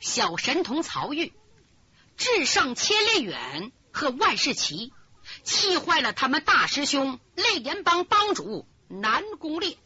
[0.00, 1.32] 小神童曹玉、
[2.16, 4.92] 智胜千里远和万事奇，
[5.42, 9.78] 气坏了他们大师兄泪岩帮帮主南宫烈。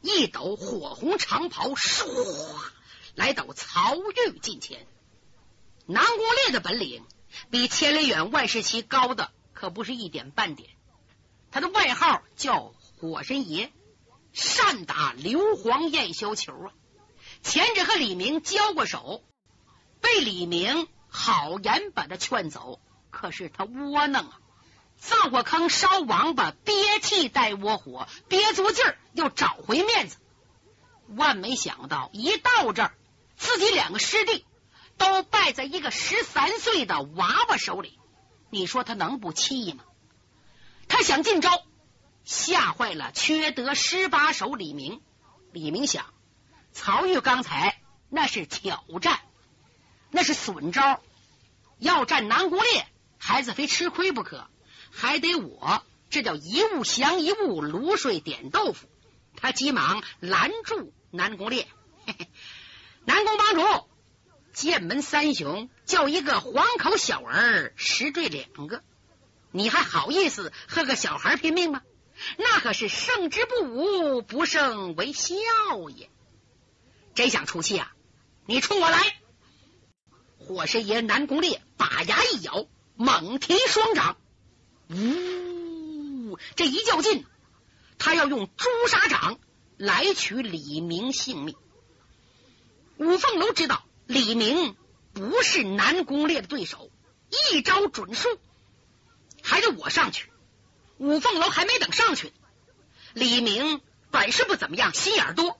[0.00, 2.06] 一抖火红长袍，唰
[3.14, 4.86] 来到曹玉近前。
[5.86, 7.04] 南宫烈的本领
[7.50, 10.70] 比千里远、万事奇高的可不是一点半点。
[11.50, 13.72] 他的外号叫火神爷，
[14.32, 16.72] 善打硫磺焰硝球啊！
[17.44, 19.22] 前者和李明交过手，
[20.00, 22.80] 被李明好言把他劝走，
[23.10, 24.40] 可是他窝囊啊。
[24.98, 30.16] 造过坑烧王八，憋气带窝火，憋足劲儿又找回面子。
[31.08, 32.94] 万没想到，一到这儿，
[33.36, 34.46] 自己两个师弟
[34.96, 37.98] 都败在一个十三岁的娃娃手里。
[38.48, 39.84] 你说他能不气吗？
[40.88, 41.62] 他想进招，
[42.24, 45.02] 吓坏了缺德十八手李明。
[45.52, 46.13] 李明想，
[46.74, 49.20] 曹玉刚才那是挑战，
[50.10, 51.00] 那是损招，
[51.78, 54.46] 要战南宫烈，孩子非吃亏不可。
[54.90, 58.88] 还得我，这叫一物降一物，卤水点豆腐。
[59.36, 61.68] 他急忙拦住南宫烈，
[63.04, 63.88] 南宫帮主，
[64.52, 68.82] 剑门三雄叫一个黄口小儿十坠两个，
[69.52, 71.82] 你还好意思和个小孩拼命吗？
[72.36, 75.34] 那可是胜之不武，不胜为笑
[75.96, 76.10] 也。
[77.14, 77.94] 真想出气啊！
[78.46, 78.98] 你冲我来！
[80.38, 84.16] 火神爷南宫烈把牙一咬，猛提双掌。
[84.90, 86.38] 呜！
[86.56, 87.24] 这一较劲，
[87.98, 89.38] 他要用朱砂掌
[89.76, 91.56] 来取李明性命。
[92.96, 94.76] 五凤楼知道李明
[95.12, 96.90] 不是南宫烈的对手，
[97.52, 98.28] 一招准输，
[99.42, 100.30] 还得我上去。
[100.98, 102.32] 五凤楼还没等上去，
[103.14, 105.58] 李明本事不怎么样，心眼多，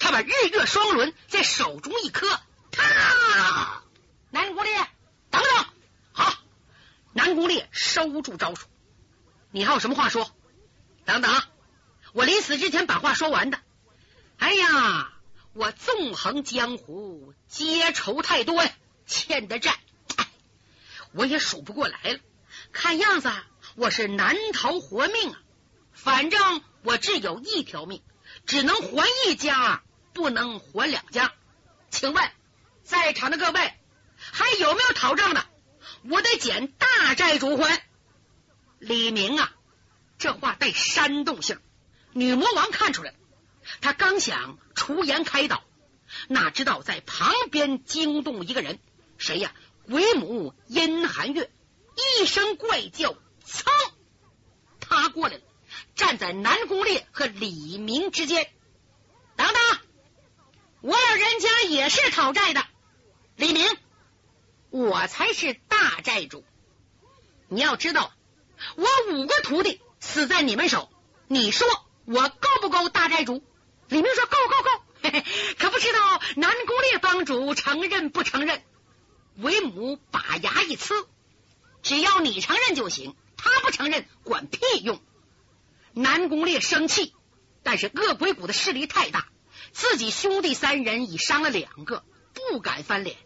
[0.00, 2.26] 他把日月双轮在手中一磕，
[2.72, 3.84] 啪！
[4.30, 4.74] 南宫烈，
[5.30, 5.66] 等等。
[6.12, 6.34] 好
[7.12, 8.66] 南宫烈收住招数，
[9.52, 10.34] 你还有什么话说？
[11.04, 11.42] 等等，
[12.12, 13.60] 我临死之前把话说完的。
[14.38, 15.12] 哎呀，
[15.52, 18.72] 我纵横江湖，结仇太多呀，
[19.06, 19.78] 欠的债，
[21.12, 22.20] 我也数不过来了。
[22.72, 23.30] 看样子
[23.74, 25.42] 我是难逃活命啊！
[25.92, 28.02] 反正我只有一条命，
[28.46, 29.82] 只能还一家，
[30.20, 31.32] 不能还两家。
[31.90, 32.30] 请问
[32.84, 33.74] 在场的各位，
[34.18, 35.46] 还有没有讨账的？
[36.10, 37.82] 我得捡大债主还。
[38.78, 39.50] 李明啊，
[40.18, 41.58] 这话带煽动性，
[42.12, 43.16] 女魔王看出来了。
[43.80, 45.64] 他刚想出言开导，
[46.28, 48.78] 哪知道在旁边惊动一个人，
[49.16, 49.54] 谁呀？
[49.86, 51.50] 鬼母阴寒月，
[52.20, 53.14] 一声怪叫，
[53.46, 53.64] 噌，
[54.80, 55.42] 他过来了，
[55.94, 58.50] 站在南宫烈和李明之间。
[59.36, 59.78] 等等，
[60.82, 62.64] 我老人家也是讨债的，
[63.36, 63.66] 李明。
[64.70, 66.44] 我才是大债主，
[67.48, 68.12] 你要知道，
[68.76, 70.88] 我五个徒弟死在你们手，
[71.26, 71.66] 你说
[72.04, 73.42] 我够不够大债主？
[73.88, 75.24] 李明说够够够，嘿嘿，
[75.58, 75.98] 可不知道
[76.36, 78.62] 南宫烈帮主承认不承认？
[79.36, 81.06] 为母把牙一呲，
[81.82, 85.02] 只要你承认就行，他不承认管屁用。
[85.92, 87.12] 南宫烈生气，
[87.64, 89.26] 但是恶鬼谷的势力太大，
[89.72, 92.04] 自己兄弟三人已伤了两个，
[92.34, 93.16] 不敢翻脸。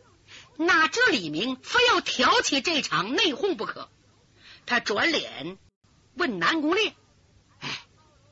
[0.57, 3.89] 哪知李明非要挑起这场内讧不可。
[4.67, 5.59] 他转脸
[6.15, 6.95] 问南宫烈
[7.61, 7.87] ：“哎，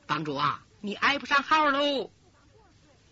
[0.07, 2.11] 帮主啊，你挨不上号喽？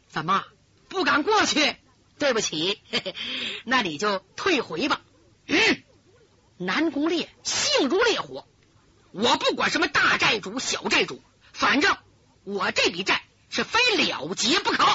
[0.08, 0.46] 怎么
[0.88, 1.76] 不敢过去？
[2.18, 3.16] 对不起，嘿嘿，
[3.66, 5.02] 那你就退回吧。”
[5.48, 5.84] 嗯，
[6.58, 8.48] 南宫烈性如烈火，
[9.12, 11.98] 我不管什么大债主、小债主，反正
[12.44, 14.86] 我这笔债是非了结不可，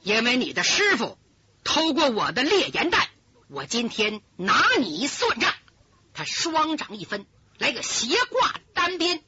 [0.00, 1.18] 因为你的师傅
[1.62, 3.06] 偷过我的烈焰弹。
[3.48, 5.52] 我今天拿你算账！
[6.14, 7.26] 他双掌一分，
[7.58, 9.22] 来个斜挂单鞭，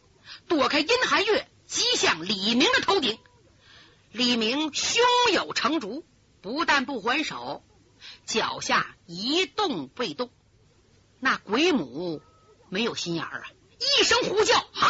[0.49, 3.19] 躲开阴寒月，击向李明的头顶。
[4.11, 6.06] 李明胸有成竹，
[6.41, 7.63] 不但不还手，
[8.25, 10.31] 脚下一动未动。
[11.21, 12.22] 那鬼母
[12.71, 13.47] 没有心眼儿啊！
[13.78, 14.89] 一声呼叫，嗨！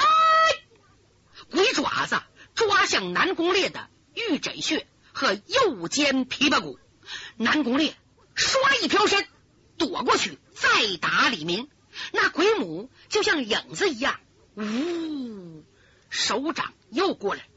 [1.50, 2.22] 鬼爪子
[2.56, 6.80] 抓向南宫烈的玉枕穴和右肩琵琶骨，
[7.36, 7.94] 南宫烈。
[8.34, 9.26] 唰一飘身，
[9.78, 11.68] 躲过去，再打李明。
[12.12, 14.20] 那鬼母就像影子一样，
[14.56, 15.64] 呜，
[16.10, 17.48] 手掌又过来。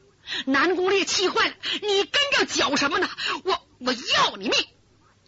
[0.46, 3.10] 南宫烈气坏了，你跟着搅什么呢？
[3.44, 4.54] 我我要你命！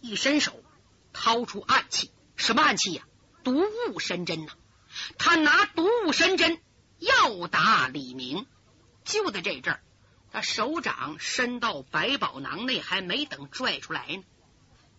[0.01, 0.63] 一伸手，
[1.11, 3.03] 掏出暗器，什么暗器呀？
[3.43, 4.53] 毒物神针呐！
[5.17, 6.59] 他拿毒物神针
[6.97, 8.47] 要打李明。
[9.05, 9.79] 就在这阵儿，
[10.31, 14.23] 他手掌伸到百宝囊内，还没等拽出来呢。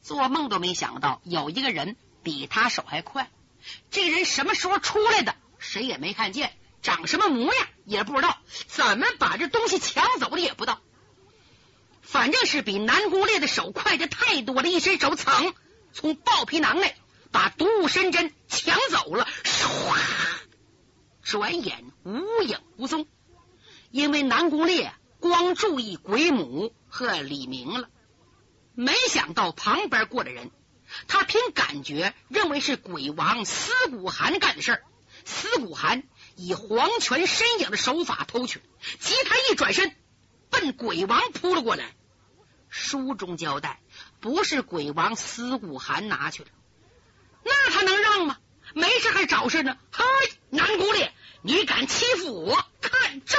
[0.03, 3.31] 做梦都没想到有一个人比他手还快。
[3.91, 5.35] 这人什么时候出来的？
[5.59, 10.81] 谁也没看见，长什么模样也不知道，怎么把这东西抢走的也不知道。
[12.03, 14.69] 反正是比南宫烈的手快的太多了。
[14.69, 15.55] 一伸手，噌，
[15.95, 16.95] 从豹皮囊内
[17.33, 19.27] 把毒物参针抢走了。
[19.43, 19.99] 唰，
[21.23, 23.07] 转眼无影无踪。
[23.94, 27.88] 因为南宫烈光注意鬼母和李明了，
[28.75, 30.50] 没想到旁边过来人。
[31.06, 34.82] 他凭感觉认为是鬼王司古寒干的事儿。
[35.25, 36.02] 司古寒
[36.35, 38.61] 以黄泉身影的手法偷去，
[38.99, 39.94] 急他一转身，
[40.50, 41.94] 奔鬼王扑了过来。
[42.69, 43.81] 书中交代，
[44.19, 46.49] 不是鬼王司古寒拿去了，
[47.44, 48.38] 那他能让吗？
[48.75, 49.79] 没事还找事呢。
[49.93, 50.05] 嗨，
[50.50, 52.67] 南宫烈，你敢欺负我？
[52.81, 53.38] 看招！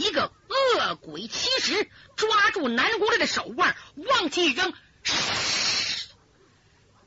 [0.00, 4.72] 一个恶鬼七十抓住南宫烈的手腕，往起一扔。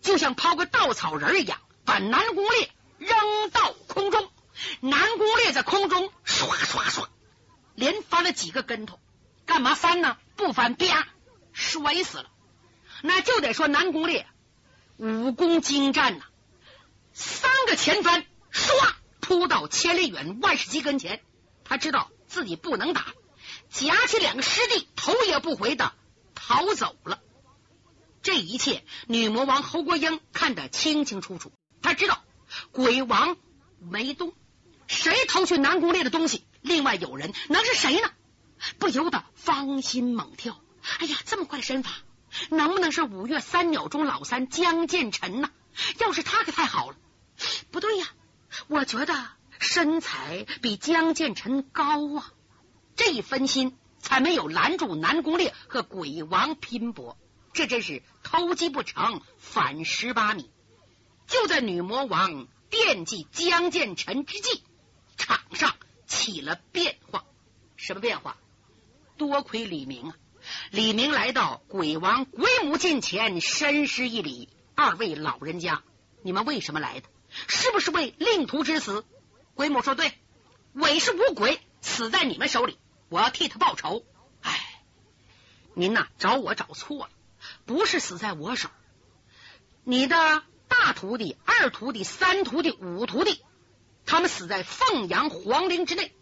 [0.01, 2.69] 就像抛个稻草人一样，把南宫烈
[2.99, 4.29] 扔到空中。
[4.79, 7.07] 南宫烈在空中唰唰唰，
[7.73, 8.99] 连翻了几个跟头。
[9.45, 10.17] 干嘛翻呢？
[10.35, 11.07] 不翻，啪，
[11.51, 12.29] 摔死了。
[13.01, 14.27] 那就得说南宫烈
[14.97, 16.25] 武功精湛呐，
[17.13, 21.23] 三个前翻，唰扑到千里远万事吉跟前。
[21.65, 23.13] 他知道自己不能打，
[23.69, 25.93] 夹起两个师弟，头也不回的
[26.33, 27.21] 逃走了。
[28.23, 31.51] 这一切，女魔王侯国英看得清清楚楚。
[31.83, 32.23] 他知道
[32.71, 33.37] 鬼王
[33.79, 34.33] 没动，
[34.87, 36.43] 谁偷去南宫烈的东西？
[36.61, 38.09] 另外有人，能是谁呢？
[38.79, 40.59] 不由得芳心猛跳。
[40.97, 41.91] 哎呀，这么快的身法，
[42.49, 45.51] 能不能是五岳三鸟中老三江建成呢？
[45.99, 46.97] 要是他可太好了。
[47.69, 48.07] 不对呀，
[48.69, 49.13] 我觉得
[49.63, 52.31] 身材比江建成高啊。
[52.95, 57.17] 这一分心，才没有拦住南宫烈和鬼王拼搏。
[57.53, 60.51] 这真是偷鸡不成反蚀把米。
[61.25, 64.61] 就在女魔王惦记江建成之际，
[65.17, 65.75] 场上
[66.05, 67.23] 起了变化。
[67.75, 68.37] 什么变化？
[69.17, 70.15] 多亏李明啊！
[70.71, 75.83] 李明来到鬼王鬼母近前，深施一礼：“二位老人家，
[76.21, 77.07] 你们为什么来的？
[77.47, 79.05] 是不是为令徒之死？”
[79.55, 80.13] 鬼母说：“对，
[80.73, 82.77] 韦氏五鬼死在你们手里，
[83.09, 84.05] 我要替他报仇。”
[84.41, 84.83] 哎，
[85.73, 87.09] 您呐，找我找错了。
[87.65, 88.69] 不是死在我手，
[89.83, 93.43] 你的大徒弟、二徒弟、三徒弟、五徒弟，
[94.05, 96.15] 他们死在凤阳皇陵之内。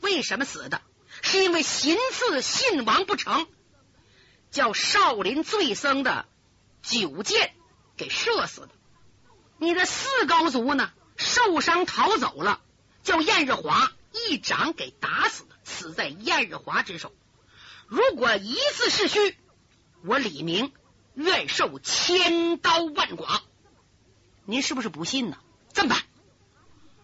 [0.00, 0.80] 为什么死的？
[1.22, 3.46] 是因为行刺信王不成，
[4.50, 6.26] 叫少林醉僧的
[6.82, 7.54] 九剑
[7.96, 8.70] 给射死的。
[9.58, 10.92] 你的四高足呢？
[11.16, 12.60] 受伤逃走了，
[13.02, 17.12] 叫燕日华一掌给打死的，死在燕日华之手。
[17.86, 19.36] 如果一次是虚。
[20.04, 20.72] 我李明
[21.14, 23.42] 愿受千刀万剐，
[24.44, 25.38] 您是不是不信呢？
[25.72, 26.02] 这么办，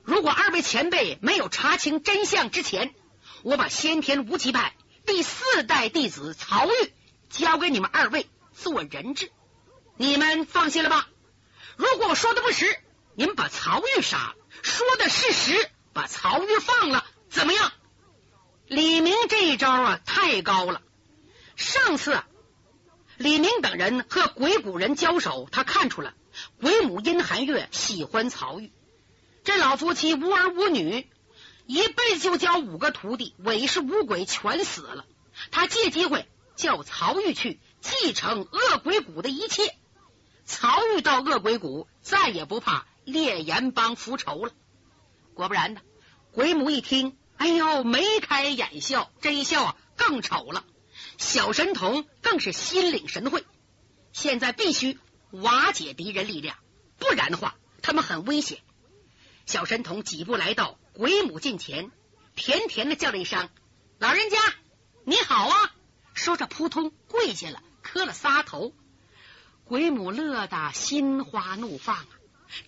[0.04, 2.94] 如果二位前辈没有查清真相之前，
[3.42, 6.92] 我把先天无极派第四代弟子曹玉
[7.28, 9.32] 交给你们二位做人质，
[9.96, 11.08] 你们放心了吧？
[11.76, 12.78] 如果我说的不实，
[13.14, 17.72] 您把曹玉杀了；说的是实，把曹玉放了，怎么样？
[18.66, 20.82] 李明这一招啊，太高了。
[21.56, 22.22] 上次。
[23.18, 26.14] 李明等人和鬼谷人交手，他看出了
[26.60, 28.72] 鬼母殷寒月喜欢曹玉，
[29.44, 31.06] 这老夫妻无儿无女，
[31.66, 35.04] 一辈子就教五个徒弟，韦氏五鬼全死了。
[35.52, 36.26] 他借机会
[36.56, 39.76] 叫曹玉去继承恶鬼谷的一切。
[40.44, 44.52] 曹玉到恶鬼谷，再也不怕烈焰帮复仇了。
[45.34, 45.80] 果不然呢，
[46.32, 50.64] 鬼母一听，哎呦，眉开眼笑，这一笑啊，更丑了。
[51.18, 53.44] 小神童更是心领神会，
[54.12, 54.98] 现在必须
[55.30, 56.56] 瓦解敌人力量，
[56.98, 58.60] 不然的话，他们很危险。
[59.46, 61.90] 小神童几步来到鬼母近前，
[62.36, 63.48] 甜甜的叫了一声
[63.98, 64.36] ：“老人家，
[65.04, 65.74] 你好啊！”
[66.14, 68.72] 说着，扑通跪下了，磕了仨头。
[69.64, 72.08] 鬼母乐得心花怒放啊，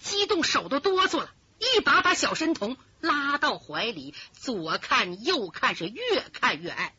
[0.00, 6.94] 激动手都哆嗦了，一把把小神童拉到怀里，左看右看，是越看越爱。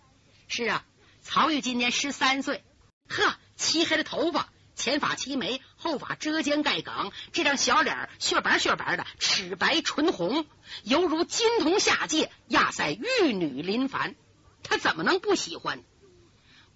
[0.47, 0.85] 是啊。
[1.27, 2.63] 曹玉今年十三岁，
[3.09, 10.45] 呵，漆黑的头发，前发齐眉，后发遮肩盖梗，这张小脸雪白雪白的，齿白唇红，
[10.83, 14.13] 犹如金童下界，压塞玉女临凡，
[14.61, 15.83] 他怎么能不喜欢？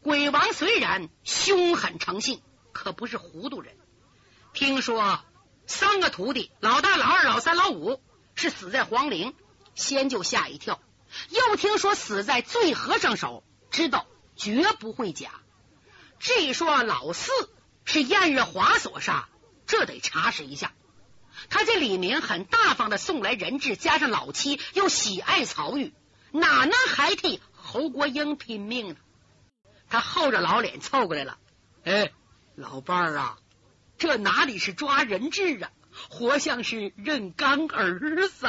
[0.01, 3.77] 鬼王虽然凶狠成性，可不是糊涂人。
[4.51, 4.99] 听说
[5.69, 8.01] 三个徒弟，老大、老二、老三、老五
[8.33, 9.35] 是死在皇陵，
[9.75, 10.79] 先就吓一跳；
[11.29, 14.07] 又听说死在醉和尚手，知道。
[14.35, 15.31] 绝不会假。
[16.17, 17.29] 这一说老四
[17.83, 19.27] 是燕日华所杀，
[19.67, 20.71] 这得查实一下。
[21.49, 25.93] 他见李明很大方的送来人质，加上老七又喜爱曹玉，
[26.31, 28.95] 哪能还替侯国英拼命呢？
[29.89, 31.37] 他厚着老脸凑过来了，
[31.83, 32.13] 哎，
[32.55, 33.37] 老伴儿啊，
[33.99, 35.71] 这哪里是抓人质啊，
[36.09, 38.47] 活像是认干儿子。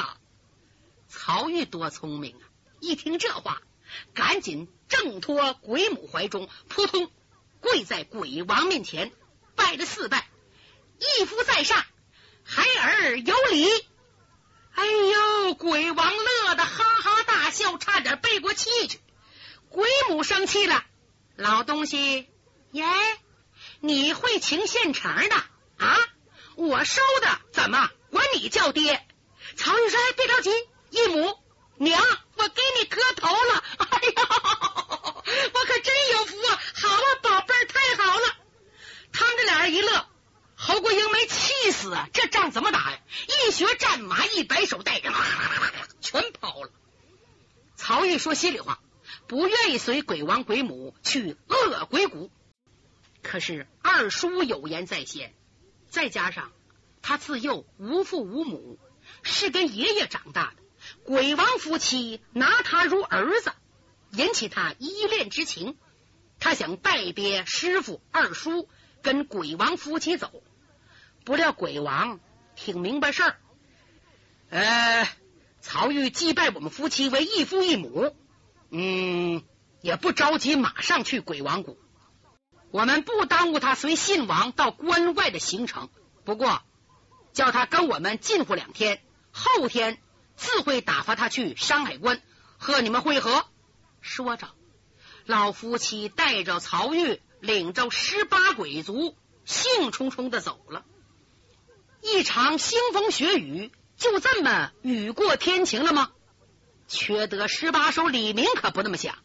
[1.08, 2.46] 曹玉多聪明啊！
[2.78, 3.60] 一听这话，
[4.14, 7.10] 赶紧挣脱鬼母怀中，扑通
[7.58, 9.12] 跪在鬼王面前，
[9.56, 10.28] 拜了四拜，
[10.98, 11.84] 义父在上。
[12.44, 13.68] 孩儿有礼，
[14.72, 15.54] 哎呦！
[15.54, 19.00] 鬼王乐得哈哈大笑，差点背过气去。
[19.68, 20.84] 鬼母生气了，
[21.34, 22.28] 老东西
[22.70, 22.84] 耶，
[23.80, 25.34] 你会请现成的
[25.78, 25.98] 啊？
[26.56, 29.06] 我收的，怎么管你叫爹？
[29.56, 30.50] 曹玉说：“别着急，
[30.90, 31.38] 义母
[31.76, 32.00] 娘，
[32.36, 33.64] 我给你磕头了。
[33.78, 34.28] 哎呀，
[35.54, 36.60] 我可真有福啊！
[36.74, 38.26] 好了，宝贝儿，太好了。”
[39.12, 40.06] 他们这俩人一乐。
[40.62, 42.08] 侯国英没气死啊！
[42.12, 42.98] 这仗怎么打呀？
[43.48, 45.10] 一学战马，一摆手带人，
[46.02, 46.70] 全跑了。
[47.76, 48.78] 曹玉说心里话，
[49.26, 52.30] 不愿意随鬼王鬼母去恶鬼谷。
[53.22, 55.34] 可是二叔有言在先，
[55.88, 56.52] 再加上
[57.02, 58.78] 他自幼无父无母，
[59.22, 60.62] 是跟爷爷长大的，
[61.04, 63.52] 鬼王夫妻拿他如儿子，
[64.12, 65.76] 引起他依恋之情。
[66.38, 68.68] 他想拜别师傅二叔，
[69.02, 70.42] 跟鬼王夫妻走。
[71.22, 72.18] 不料鬼王
[72.56, 73.36] 挺明白事儿，
[74.48, 75.06] 呃，
[75.60, 78.16] 曹玉祭拜我们夫妻为异父异母，
[78.70, 79.42] 嗯，
[79.82, 81.78] 也不着急马上去鬼王谷，
[82.70, 85.88] 我们不耽误他随信王到关外的行程。
[86.24, 86.62] 不过
[87.32, 90.00] 叫他跟我们近乎两天，后天
[90.36, 92.22] 自会打发他去山海关
[92.58, 93.44] 和你们会合。
[94.00, 94.48] 说着，
[95.24, 100.84] 老夫妻带着曹玉，领着十八鬼族，兴冲冲的走了。
[102.02, 106.10] 一场腥风血雨就这么雨过天晴了吗？
[106.88, 109.16] 缺德十八手李明可不那么想，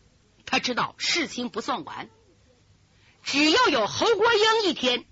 [0.46, 2.10] 他知道事情不算完，
[3.26, 5.04] 只要有侯国英一天，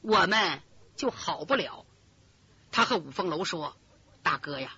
[0.00, 0.60] 我们
[0.96, 1.86] 就好不了。
[2.72, 3.76] 他和五凤楼说
[4.24, 4.72] ：“大哥呀，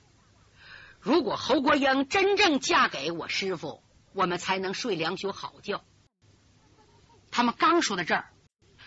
[1.01, 5.83] 如果侯国英真正嫁给我师傅，我们才能睡两宿好觉。”
[7.33, 8.31] 他们刚说到这儿，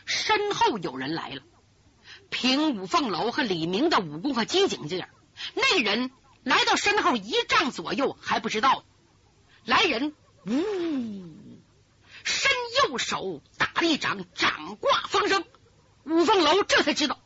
[0.05, 1.41] 身后有人来了。
[2.29, 5.09] 凭五凤楼和李明的武功和机警劲儿，
[5.55, 6.11] 那人
[6.43, 8.85] 来到身后一丈左右还不知道。
[9.65, 10.13] 来人，
[10.45, 10.53] 呜，
[12.23, 12.51] 伸
[12.83, 15.43] 右手打了一掌，掌挂风声。
[16.05, 17.19] 五凤楼这才知道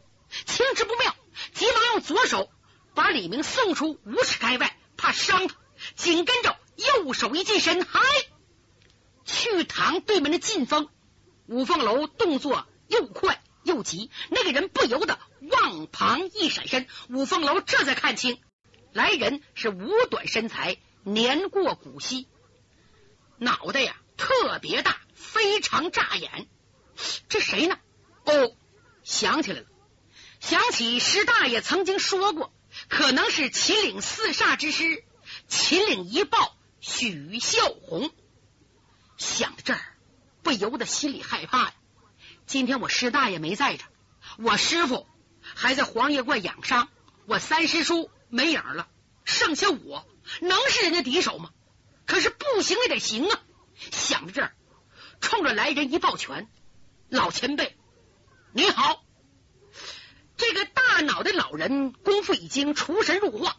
[0.45, 1.15] 情势不妙，
[1.53, 2.49] 急忙用左手
[2.93, 5.55] 把李明送出五尺开外，怕伤他。
[5.95, 7.99] 紧跟着右手一近身，嗨，
[9.25, 10.89] 去挡对门的劲风。
[11.47, 13.41] 五凤楼动作又快。
[13.63, 18.41] 又急，那个人不由得往旁一闪身，五凤楼这才看清，
[18.91, 22.27] 来人是五短身材，年过古稀，
[23.37, 26.47] 脑袋呀特别大，非常扎眼。
[27.27, 27.79] 这谁呢？
[28.23, 28.55] 哦，
[29.03, 29.65] 想起来了，
[30.39, 32.53] 想起石大爷曾经说过，
[32.87, 35.03] 可能是秦岭四煞之师，
[35.47, 38.11] 秦岭一豹许孝红。
[39.17, 39.81] 想到这儿，
[40.43, 41.73] 不由得心里害怕呀。
[42.45, 43.83] 今天我师大爷没在这，
[44.37, 45.07] 我师傅
[45.41, 46.89] 还在黄叶观养伤，
[47.25, 48.87] 我三师叔没影了，
[49.25, 50.07] 剩下我
[50.41, 51.49] 能是人家敌手吗？
[52.05, 53.41] 可是不行也得行啊！
[53.91, 54.53] 想到这儿，
[55.19, 56.47] 冲着来人一抱拳
[57.09, 57.75] ：“老前辈，
[58.51, 59.03] 你好！”
[60.37, 63.57] 这个大脑袋老人功夫已经出神入化，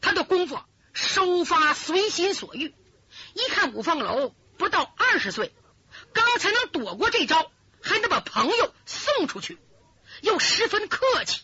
[0.00, 0.58] 他的功夫
[0.92, 2.74] 收发随心所欲。
[3.34, 5.54] 一看五凤楼不到二十岁，
[6.12, 7.50] 刚才能躲过这招。
[7.82, 9.58] 还能把朋友送出去，
[10.20, 11.42] 又十分客气，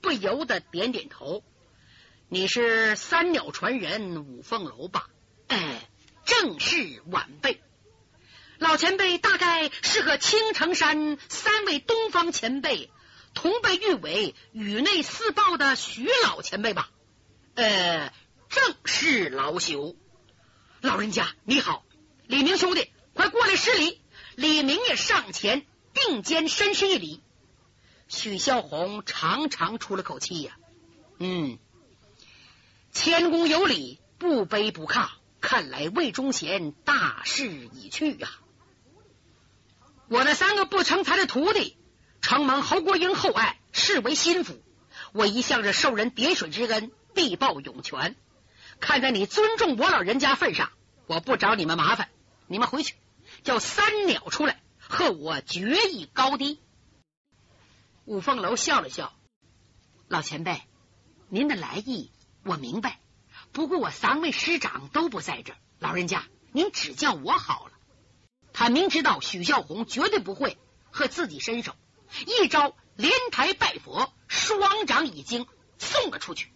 [0.00, 1.44] 不由得点点头。
[2.30, 5.10] 你是三鸟传人五凤楼吧？
[5.48, 5.86] 哎，
[6.24, 7.60] 正是晚辈。
[8.58, 12.90] 老前辈大概是和青城山三位东方前辈
[13.34, 16.90] 同被誉为宇内四豹的徐老前辈吧？
[17.54, 18.12] 呃，
[18.48, 19.96] 正是老朽。
[20.80, 21.84] 老人家你好，
[22.26, 24.00] 李明兄弟，快过来施礼。
[24.36, 25.66] 李明也上前。
[25.94, 27.20] 并肩深施一礼，
[28.08, 30.56] 许孝红长长出了口气呀，
[31.18, 31.58] 嗯，
[32.92, 35.10] 谦恭有礼，不卑不亢，
[35.42, 38.30] 看来魏忠贤大势已去呀。
[40.08, 41.76] 我那三个不成才的徒弟，
[42.22, 44.62] 承蒙侯国英厚爱，视为心腹，
[45.12, 48.16] 我一向是受人点水之恩，必报涌泉。
[48.80, 50.70] 看在你尊重我老人家份上，
[51.06, 52.08] 我不找你们麻烦，
[52.46, 52.94] 你们回去
[53.42, 54.62] 叫三鸟出来。
[54.84, 56.60] 和我决一高低。
[58.04, 59.14] 五凤楼笑了笑
[60.06, 60.60] ：“老前辈，
[61.30, 62.10] 您的来意
[62.44, 62.98] 我明白，
[63.52, 67.72] 不过我三位师长都不在这儿，老人家您指教我好了。”
[68.54, 70.58] 他明知道许孝红绝对不会
[70.90, 71.74] 和自己伸手，
[72.26, 75.46] 一招连台拜佛，双掌已经
[75.78, 76.50] 送了出去。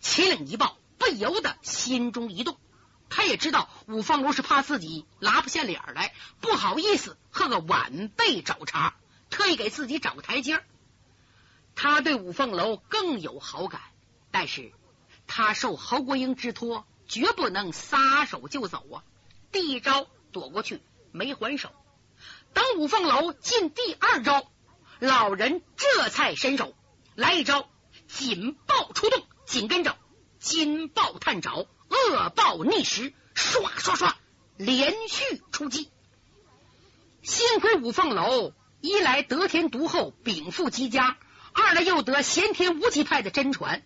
[0.00, 2.58] 秦岭一报，不由得心中一动。
[3.10, 8.94] 他也知道五凤楼是怕自己拉不下脸来，不好意思和个晚辈找茬，
[9.28, 10.64] 特意给自己找个台阶。
[11.74, 13.82] 他对五凤楼更有好感，
[14.30, 14.72] 但是
[15.34, 19.02] 他受侯国英之托，绝不能撒手就走啊！
[19.50, 21.70] 第一招躲过去，没还手。
[22.52, 24.46] 等五凤楼进第二招，
[24.98, 26.74] 老人这才伸手
[27.14, 27.66] 来一招
[28.08, 29.96] 紧抱出动，紧跟着
[30.38, 31.64] 金豹探爪。
[31.88, 34.12] 恶报逆时，唰唰唰，
[34.58, 35.90] 连续出击。
[37.22, 41.16] 幸亏五凤楼一来得天独厚，禀赋极佳；
[41.54, 43.82] 二来又得先天无极派的真传，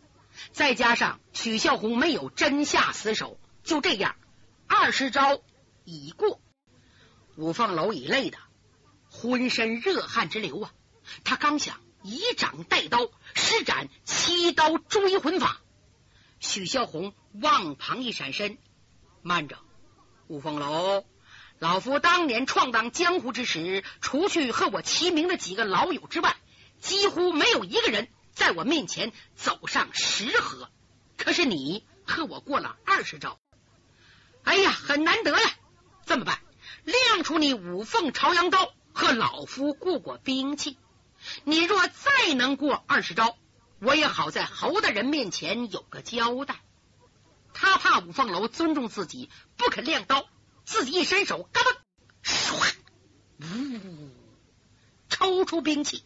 [0.53, 4.17] 再加上许孝红没有真下死手，就这样，
[4.67, 5.41] 二十招
[5.85, 6.41] 已过。
[7.37, 8.39] 五凤楼已累得
[9.11, 10.73] 浑身热汗直流啊！
[11.23, 15.61] 他刚想以掌带刀施展七刀追魂法。
[16.41, 18.59] 许孝红往旁一闪身，
[19.23, 19.59] 慢着，
[20.29, 21.05] 五凤楼，
[21.59, 26.37] 老夫当年闯荡江湖之时，除去和我齐名的几个老友之外，
[26.81, 30.71] 几乎没有一个人在我面前走上十合。
[31.17, 33.41] 可是你和我过了二十招，
[34.45, 35.51] 哎呀，很难得呀！
[36.05, 36.39] 这么办？
[36.85, 40.77] 亮出你五凤朝阳刀，和老夫过过兵器。
[41.43, 43.37] 你若再能过二十招。
[43.79, 46.61] 我也好在侯大人面前有个交代。
[47.53, 50.29] 他怕五凤楼尊重自己，不肯亮刀，
[50.65, 51.77] 自己一伸手，嘎嘣，
[52.23, 52.75] 唰，
[53.41, 54.11] 呜，
[55.09, 56.05] 抽出兵器。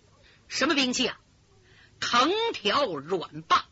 [0.49, 1.20] 什么兵器啊？
[2.01, 3.65] 藤条软棒。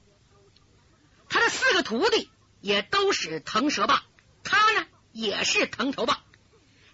[1.28, 4.02] 他的四个徒弟也都是藤蛇棒，
[4.44, 6.20] 他呢也是藤条棒。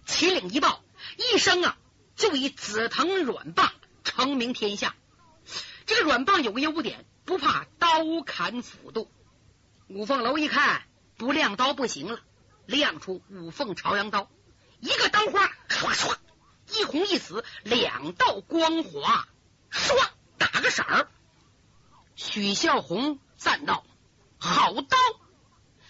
[0.05, 0.83] 秦岭一报，
[1.17, 1.77] 一生啊
[2.15, 3.71] 就以紫藤软棒
[4.03, 4.95] 成名天下。
[5.85, 9.09] 这个软棒有个优点，不怕刀砍斧剁。
[9.87, 10.83] 五凤楼一看
[11.17, 12.19] 不亮刀不行了，
[12.65, 14.29] 亮出五凤朝阳刀，
[14.79, 16.17] 一个刀花唰唰，
[16.71, 19.27] 一红一紫两道光华，
[19.71, 19.93] 唰
[20.37, 21.07] 打个色儿。
[22.15, 23.83] 许孝红赞道
[24.39, 24.97] ：“好刀！”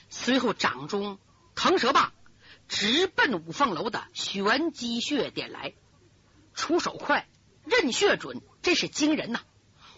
[0.10, 1.20] 随后掌中
[1.56, 2.14] 腾蛇棒
[2.68, 5.74] 直奔五凤楼的玄机穴点来，
[6.54, 7.28] 出手快，
[7.64, 9.42] 刃穴准，真是惊人呐！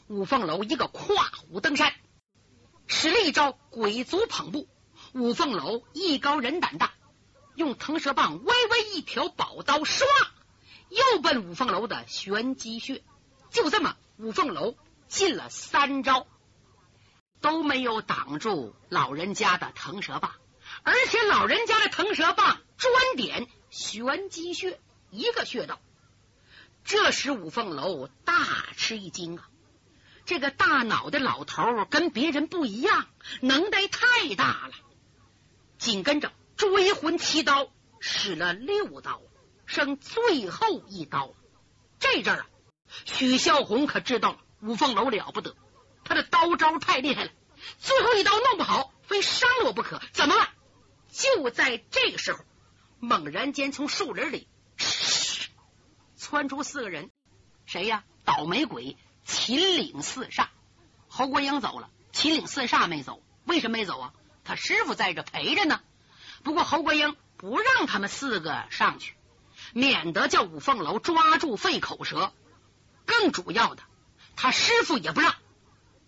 [0.07, 1.93] 五凤楼一个跨虎登山，
[2.87, 4.67] 使了一招鬼足捧步。
[5.13, 6.93] 五凤楼艺高人胆大，
[7.55, 10.03] 用腾蛇棒微微一挑宝刀，唰，
[10.89, 13.01] 又奔五凤楼的玄机穴。
[13.49, 14.75] 就这么，五凤楼
[15.07, 16.27] 进了三招，
[17.41, 20.33] 都没有挡住老人家的腾蛇棒，
[20.83, 25.79] 而且老人家的腾蛇棒专点玄机穴一个穴道。
[26.83, 28.33] 这时，五凤楼大
[28.77, 29.49] 吃一惊啊！
[30.25, 33.07] 这个大脑的老头跟别人不一样，
[33.41, 34.73] 能耐太大了。
[35.77, 39.21] 紧跟着追魂七刀使了六刀，
[39.65, 41.33] 剩最后一刀。
[41.99, 42.47] 这阵儿啊，
[43.05, 45.55] 许孝红可知道了五凤楼了不得，
[46.03, 47.31] 他的刀招太厉害了，
[47.79, 50.01] 最后一刀弄不好非伤了我不可。
[50.13, 50.49] 怎么办？
[51.09, 52.39] 就在这个时候，
[52.99, 54.47] 猛然间从树林里
[56.15, 57.11] 窜出四个人，
[57.65, 58.03] 谁呀？
[58.25, 58.97] 倒霉鬼！
[59.23, 60.47] 秦岭四煞，
[61.07, 64.13] 侯国英走了，秦岭四煞没走，为什么没走啊？
[64.43, 65.81] 他师傅在这陪着呢。
[66.43, 69.15] 不过侯国英不让他们四个上去，
[69.73, 72.31] 免得叫五凤楼抓住费口舌。
[73.05, 73.83] 更主要的，
[74.37, 75.35] 他师傅也不让。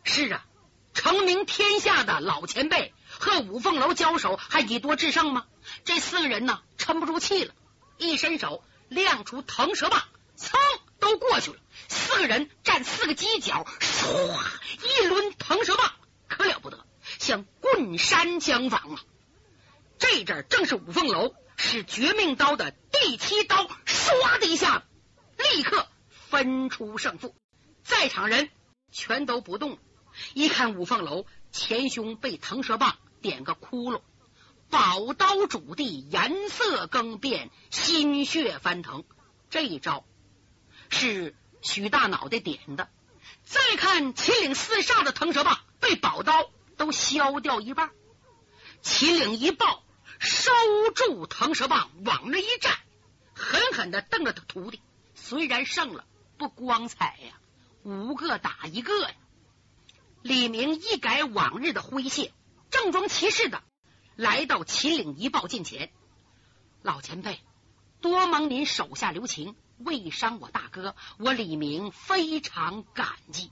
[0.04, 0.46] 是啊，
[0.94, 5.46] 成名天下的老前辈和五凤楼交手，还以多制胜吗？
[5.84, 7.54] 这四个人呢，撑不住气了，
[7.98, 10.04] 一伸手亮出腾蛇棒，
[10.38, 10.58] 噌，
[11.00, 11.58] 都过去了。
[11.90, 14.40] 四个人站四个犄角，唰，
[14.84, 15.92] 一抡腾蛇棒，
[16.28, 16.86] 可了不得，
[17.20, 19.02] 像棍山相仿啊！
[19.98, 24.84] 这阵正是五凤楼使绝命刀的第七刀，唰的一下，
[25.38, 25.88] 立刻
[26.30, 27.36] 分出胜负。
[27.90, 28.50] 在场人
[28.92, 29.80] 全都不动，
[30.36, 34.02] 一看五凤楼前胸被腾蛇棒点个窟窿，
[34.70, 39.04] 宝刀主地，颜色更变，心血翻腾。
[39.50, 40.06] 这一招
[40.90, 41.36] 是。
[41.62, 42.88] 许大脑袋点的，
[43.44, 47.92] 再看秦岭四煞的腾蛇棒被宝刀都削掉一半。
[48.82, 49.84] 秦岭一抱，
[50.20, 50.54] 收
[50.96, 52.78] 住腾蛇棒，往那一站，
[53.34, 54.80] 狠狠的瞪着他徒弟。
[55.16, 56.06] 虽然胜了，
[56.38, 57.38] 不光彩呀！
[57.84, 59.12] 五个打一个呀！
[60.22, 62.34] 李明一改往日的诙谐，
[62.70, 63.64] 郑庄其事的
[64.16, 65.92] 来到秦岭一报近前。
[66.82, 67.40] 老前辈，
[68.02, 73.52] 多蒙您手下留情，未伤我大哥，我李明非常感激。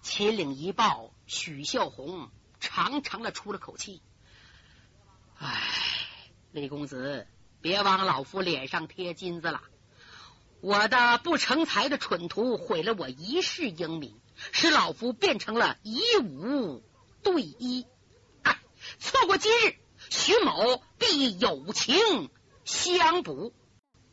[0.00, 2.30] 秦岭一报，许孝红
[2.60, 4.02] 长长的出了口气
[5.38, 5.60] ：“唉，
[6.52, 7.26] 李公子，
[7.60, 9.62] 别往老夫脸上贴金子了。
[10.64, 14.18] 我的不成才的蠢徒毁了我一世英名，
[14.50, 16.82] 使老夫变成了以武
[17.22, 17.84] 对一。
[18.42, 18.58] 哎，
[18.98, 19.76] 错过今日。”
[20.08, 22.30] 徐某必有情
[22.64, 23.52] 相补。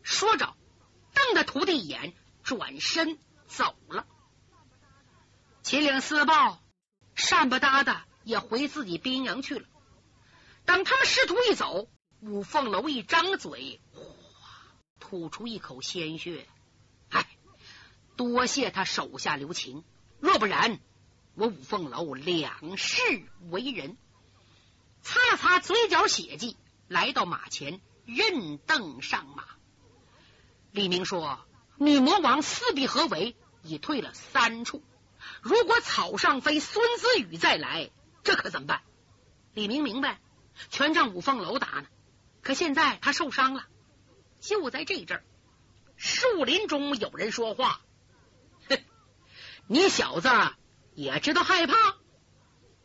[0.03, 0.53] 说着，
[1.13, 4.05] 瞪着徒弟一眼，转身走了。
[5.63, 6.59] 秦岭四豹
[7.15, 9.65] 善不搭的也回自己兵营去了。
[10.65, 11.87] 等他们师徒一走，
[12.19, 14.03] 五凤楼一张嘴，哗，
[15.11, 16.47] 吐出一口鲜血。
[17.09, 17.27] 哎，
[18.15, 19.83] 多谢他手下留情，
[20.21, 20.79] 若不然，
[21.35, 23.01] 我五凤楼两世
[23.49, 23.97] 为人。
[25.01, 26.55] 擦了擦嘴角血迹，
[26.87, 29.43] 来到马前，任凳上马。
[30.71, 31.45] 李明说
[31.75, 34.81] ：“女魔王四壁合围，已退了三处。
[35.41, 37.89] 如果草上飞孙子羽再来，
[38.23, 38.81] 这可怎么办？”
[39.53, 40.21] 李明明白，
[40.69, 41.87] 全仗五凤楼打呢。
[42.41, 43.65] 可现在他受伤了，
[44.41, 45.23] 就在这阵儿，
[45.95, 47.81] 树林中有人说话
[48.67, 48.77] ：“哼，
[49.67, 50.29] 你小子
[50.95, 51.95] 也知道害怕。”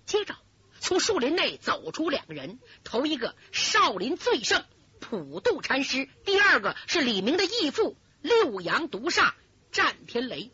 [0.06, 0.36] 接着。
[0.78, 4.64] 从树林内走出两个人，头一个少林最圣
[5.00, 9.32] 普渡禅师，第二个是李明的义父六阳毒煞
[9.72, 10.52] 战天雷。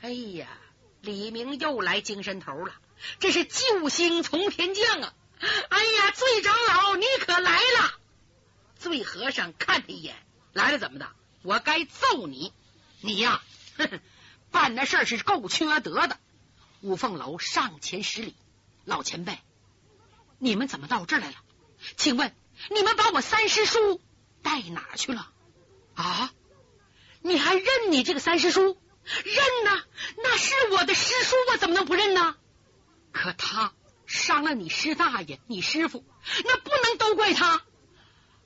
[0.00, 0.48] 哎呀，
[1.00, 2.74] 李明又来精神头了，
[3.20, 5.14] 这是救星从天降啊！
[5.70, 7.97] 哎呀，醉长老你可来了！
[8.78, 10.16] 醉和尚看他一眼，
[10.52, 11.08] 来了怎么的？
[11.42, 12.52] 我该揍你！
[13.00, 13.42] 你呀，
[14.50, 16.18] 办那事儿是够缺德的。
[16.80, 18.34] 五凤楼上前施礼。
[18.84, 19.38] 老前辈，
[20.38, 21.36] 你们怎么到这儿来了？
[21.96, 22.34] 请问
[22.70, 24.00] 你们把我三师叔
[24.42, 25.30] 带哪去了？
[25.94, 26.32] 啊？
[27.20, 28.62] 你还认你这个三师叔？
[28.62, 29.84] 认呐，
[30.16, 32.36] 那是我的师叔，我怎么能不认呢？
[33.12, 33.72] 可他
[34.06, 36.04] 伤了你师大爷，你师傅，
[36.44, 37.62] 那不能都怪他。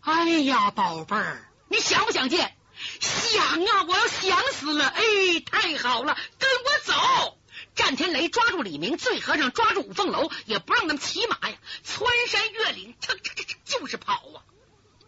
[0.02, 2.56] 哎呀，宝贝儿，你想不想见？
[2.98, 4.88] 想啊，我要想死了。
[4.88, 5.02] 哎，
[5.46, 7.38] 太好了，跟我走。
[7.76, 14.42] 战天雷抓住李明，醉和尚抓住五凤楼，也不让他们骑马呀，穿山越岭，蹭蹭蹭蹭就是跑啊！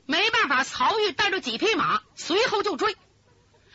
[0.07, 2.97] 没办法，曹玉带着几匹马，随后就追。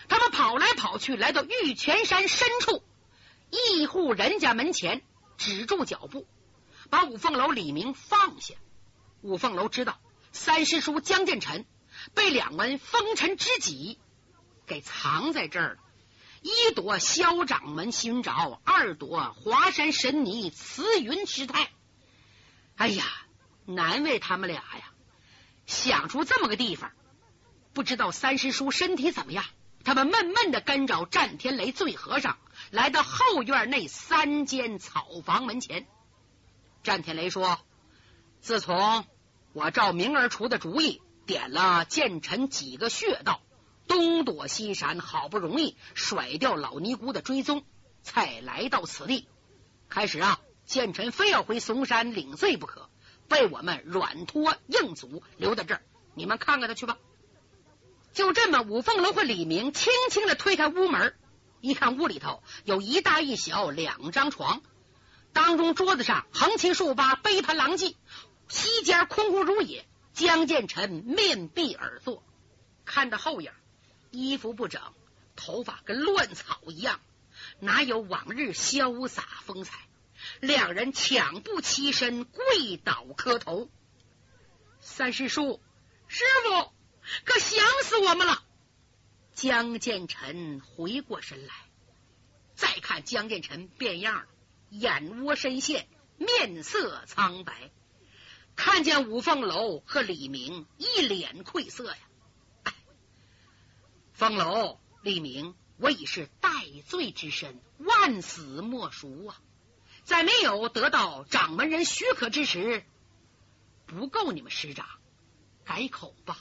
[0.08, 2.82] 他们跑来跑去，来到玉泉山深处
[3.49, 5.01] 一户人家门前，
[5.38, 6.25] 止住脚步，
[6.89, 8.55] 把五凤楼李明放下。
[9.21, 9.99] 五凤楼知道
[10.31, 11.65] 三师叔江建臣
[12.13, 13.99] 被两门风尘知己
[14.65, 15.79] 给藏在这儿了。
[16.41, 21.69] 一躲萧掌门寻找，二躲华山神尼慈云师太。
[22.77, 23.05] 哎呀，
[23.65, 24.93] 难为他们俩呀！
[25.65, 26.91] 想出这么个地方，
[27.73, 29.43] 不知道三师叔身体怎么样？
[29.83, 32.37] 他们闷闷的跟着战天雷醉和尚，
[32.69, 35.87] 来到后院内三间草房门前。
[36.83, 37.59] 战天雷说
[38.39, 39.05] ：“自从
[39.53, 43.41] 我照明儿出的主意，点了剑臣几个穴道。”
[43.88, 47.65] 东躲西闪，好不容易甩掉老尼姑的追踪，
[48.03, 49.27] 才来到此地。
[49.89, 52.88] 开始啊，剑臣非要回嵩山领罪不可，
[53.27, 55.81] 被我们软拖硬阻留在这儿。
[56.13, 56.97] 你们看看他去吧。
[58.13, 61.15] 就这么，五凤楼和李明轻轻的推开屋门，
[61.59, 64.62] 一看屋里头有一大一小两张床，
[65.33, 67.95] 当中桌子上横七竖八，杯盘狼藉，
[68.49, 69.85] 西间空空如也。
[70.12, 72.23] 江建臣面壁而坐，
[72.83, 73.51] 看着后影。
[74.12, 74.81] 衣服不整，
[75.35, 76.99] 头发跟乱草一样，
[77.59, 79.88] 哪有往日潇洒风采？
[80.41, 83.69] 两人抢步起身，跪倒磕头。
[84.81, 85.62] 三师叔，
[86.07, 86.73] 师傅，
[87.23, 88.43] 可想死我们了！
[89.35, 91.53] 江建臣回过神来，
[92.55, 94.25] 再看江建臣变样了，
[94.69, 97.71] 眼窝深陷，面色苍白。
[98.60, 101.98] 看见五凤楼和李明，一脸愧色呀。
[104.12, 106.50] 凤楼，李明，我已是戴
[106.86, 109.41] 罪之身，万死莫赎啊！
[110.04, 112.84] 在没有得到掌门人许可之时，
[113.86, 114.86] 不够你们师长，
[115.63, 116.38] 改口吧。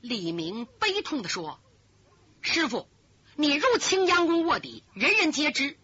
[0.00, 1.60] 李明悲痛的说
[2.42, 2.88] ：“师傅，
[3.36, 5.78] 你入青阳宫卧底，人人皆知，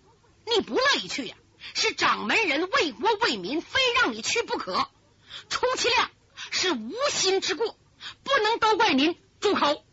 [0.45, 1.37] 你不乐意去呀？
[1.75, 4.89] 是掌门人为国为民，非让你去不可。
[5.49, 6.11] 充其量
[6.51, 7.77] 是无心之过，
[8.23, 9.19] 不能都怪您。
[9.41, 9.85] 住口！”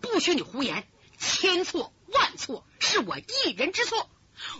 [0.00, 0.86] 不许你胡言，
[1.18, 4.08] 千错万错，是我一人之错。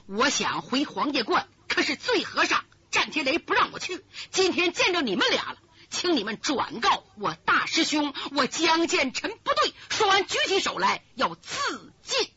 [0.07, 4.05] 我想回黄家观，可是醉和尚战天雷不让我去。
[4.31, 5.59] 今天见着你们俩了，
[5.91, 9.73] 请你们转告我大师兄，我江建臣不对。
[9.91, 12.31] 说完，举起手来要自尽